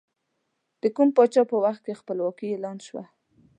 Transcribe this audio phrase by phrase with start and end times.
[0.81, 3.03] د کوم پاچا په وخت کې خپلواکي اعلان شوه؟